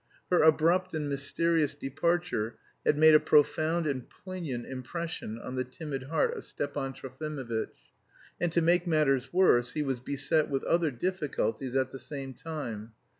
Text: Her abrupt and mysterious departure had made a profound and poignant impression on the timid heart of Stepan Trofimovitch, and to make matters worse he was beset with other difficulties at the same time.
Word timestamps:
Her 0.31 0.41
abrupt 0.41 0.95
and 0.95 1.07
mysterious 1.07 1.75
departure 1.75 2.55
had 2.83 2.97
made 2.97 3.13
a 3.13 3.19
profound 3.19 3.85
and 3.85 4.09
poignant 4.09 4.65
impression 4.65 5.37
on 5.37 5.53
the 5.53 5.63
timid 5.63 6.01
heart 6.05 6.35
of 6.35 6.43
Stepan 6.43 6.93
Trofimovitch, 6.93 7.69
and 8.39 8.51
to 8.51 8.63
make 8.63 8.87
matters 8.87 9.31
worse 9.31 9.73
he 9.73 9.83
was 9.83 9.99
beset 9.99 10.49
with 10.49 10.63
other 10.63 10.89
difficulties 10.89 11.75
at 11.75 11.91
the 11.91 11.99
same 11.99 12.33
time. 12.33 12.93